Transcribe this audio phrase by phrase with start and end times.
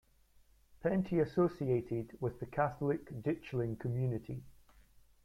[0.81, 4.41] Penty associated with the Catholic Ditchling Community.